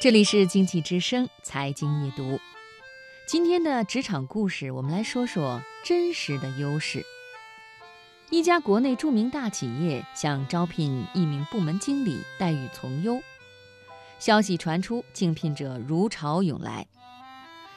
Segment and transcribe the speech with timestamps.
[0.00, 2.40] 这里是经济之声财经夜读，
[3.26, 7.04] 今天的职场故事，我们来说说真实的优势。
[8.30, 13.20] 一家国内著名大企业想招聘一名部门经理，待遇从优。
[14.18, 16.86] 消息传出，竞聘者如潮涌来，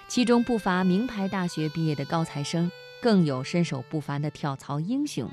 [0.07, 5.29] 其中不乏名牌大学毕业的高材生，更有身手不凡的跳槽英雄。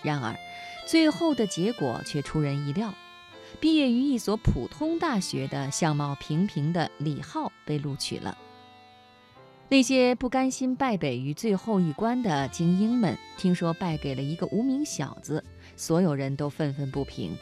[0.00, 0.34] 然而，
[0.86, 2.94] 最后的结果却出人意料。
[3.60, 8.36] 毕业于一所普通大学的相貌平平的李浩被录取了。
[9.68, 15.42] 那些不甘心败北于最后一关的精英们，听说败给了一个无名小子，
[15.76, 17.36] 所有人都愤愤不平。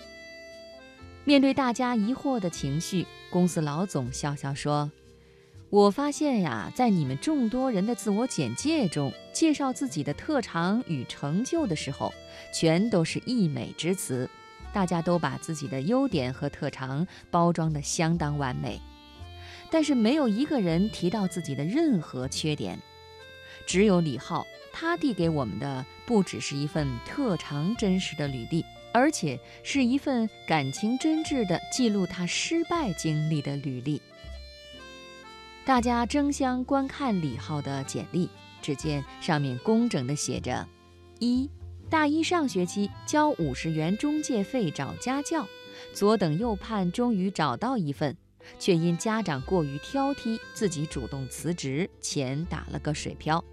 [1.24, 4.90] 面对大家疑惑的情绪，公司老总笑笑说
[5.70, 12.12] ：“我发现呀，在你们众多人的自我简介中，介绍自己的特长与成就的时候，
[12.54, 14.28] 全都是溢美之词。”
[14.72, 18.80] 大家都把自己的优点和特长包装得相当完美，
[19.70, 22.78] 但是没有一个人提到自己的任何缺点。
[23.66, 34.00] 只有李浩，他递给我们的不只是一份特长真实的履历，而且是一份感情真挚的记录他失败经历的履历。
[35.64, 38.28] 大家争相观看李浩的简历，
[38.62, 40.66] 只见上面工整地写着：
[41.18, 41.48] 一。
[41.90, 45.44] 大一上学期交五十元中介费找家教，
[45.92, 48.16] 左等右盼，终于找到一份，
[48.60, 53.44] 却因家长过于挑剔，自己主动辞职，钱打了个水漂。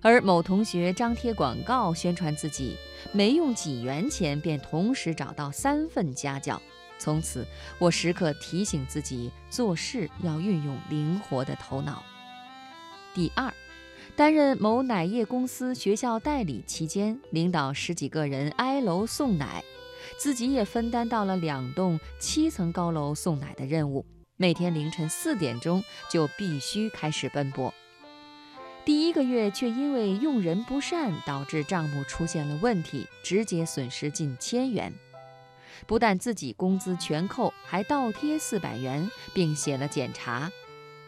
[0.00, 2.74] 而某同学张贴广告宣传自己，
[3.12, 6.60] 没用几元钱便同时找到三份家教。
[6.98, 7.46] 从此，
[7.78, 12.02] 我时刻提醒自己做事要运用灵活的头脑。
[13.12, 13.52] 第二。
[14.14, 19.64] 担任某奶业公司学校代理期间，领导十几个人挨楼送奶，
[20.18, 24.04] 自己也分担到了两栋七层高楼送奶的任务。
[24.36, 27.72] 每天凌晨四点钟就必须开始奔波。
[28.84, 34.92] 第一个月却因为用人不善，导致账目出现了问题，直接损失近千元。
[35.86, 40.50] 不但自己工资全扣，还倒贴四百元，并写了检查。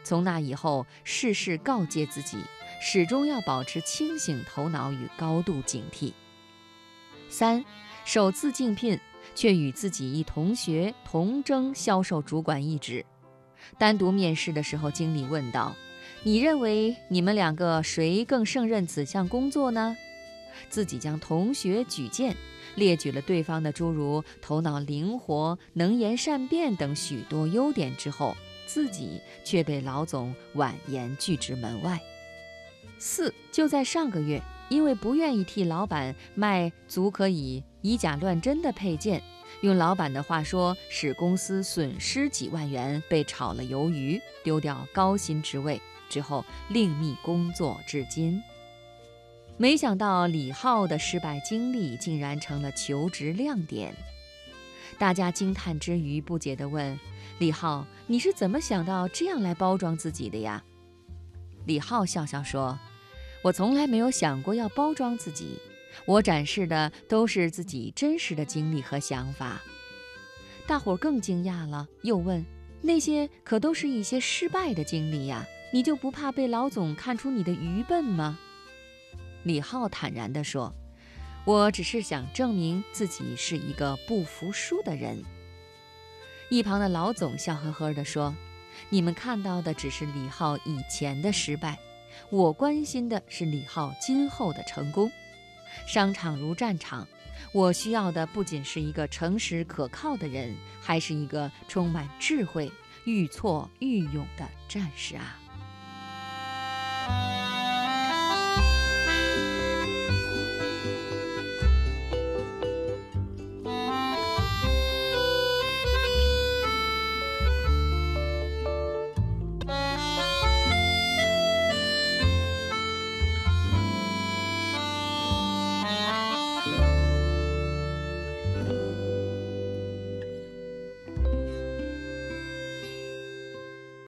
[0.03, 2.39] 从那以后，事事告诫自己。
[2.81, 6.13] 始终要保持清醒头脑与高度警惕。
[7.29, 7.65] 三，
[8.05, 8.99] 首次竞聘
[9.35, 13.05] 却与自己一同学同争销售主管一职。
[13.79, 15.75] 单独面试的时候，经理问道
[16.23, 19.97] ：“你认为你们两个谁更胜任此项工作呢？”
[20.69, 22.37] 自己将同学举荐，
[22.77, 28.37] 列举了对方的诸如头脑灵活、能言善辩等许多优点之后，
[28.67, 32.01] 自己却被老总婉言拒之门外。
[33.07, 39.23] 四就在上个月，因为不愿意替老板卖足可以以假乱真的配件，
[39.61, 45.79] 用老板的话说，使公司损失几万元，被炒了鱿鱼，丢掉高薪职位
[46.09, 48.43] 之后，另觅工作至今。
[49.59, 53.95] 没想到李浩的失败经历竟然成了求职亮点，
[54.99, 56.99] 大家惊叹之余，不解地问
[57.39, 60.65] ：“李浩，你是怎么想到这样来包装自己的呀？”
[61.67, 62.79] 李浩笑笑说
[63.45, 65.59] ：“我从来没有想过要包装自己，
[66.07, 69.61] 我展示的都是自己真实的经历和想法。”
[70.67, 72.43] 大伙儿更惊讶了，又问
[72.81, 78.39] ：“那些可都是一些失败的经历呀，你就不怕被老总看出你的愚笨吗？”
[79.45, 80.73] 李浩坦然地说
[81.45, 85.23] ：“我只是想证明自己是一个不服输的人。”
[86.49, 88.35] 一旁的老总笑呵呵地说。
[88.91, 91.79] 你们看到的只是李浩以前的失败，
[92.31, 95.11] 我关心的是李浩今后的成功。
[95.87, 97.07] 商场如战场，
[97.53, 102.71] 我需要的不仅是一个诚实可靠的人，还是一个充满智慧、
[103.05, 105.39] 愈挫愈勇的战士啊！